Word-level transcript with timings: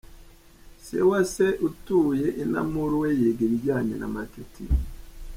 Sewase 0.85 1.47
atuye 1.67 2.27
i 2.41 2.43
Namur 2.51 2.91
we 3.01 3.09
yiga 3.19 3.41
ibijyanye 3.47 3.93
na 3.97 4.07
Marketing. 4.15 4.71